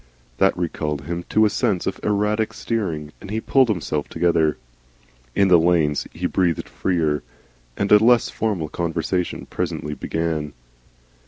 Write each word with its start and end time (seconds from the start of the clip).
That 0.39 0.57
recalled 0.57 1.01
him 1.01 1.25
to 1.29 1.45
a 1.45 1.49
sense 1.51 1.85
of 1.85 1.99
erratic 2.01 2.53
steering, 2.53 3.11
and 3.21 3.29
he 3.29 3.39
pulled 3.39 3.69
himself 3.69 4.07
together. 4.09 4.57
In 5.35 5.47
the 5.47 5.59
lanes 5.59 6.07
he 6.11 6.25
breathed 6.25 6.67
freer, 6.67 7.21
and 7.77 7.91
a 7.91 8.03
less 8.03 8.27
formal 8.31 8.67
conversation 8.67 9.45
presently 9.45 9.93
began. 9.93 10.53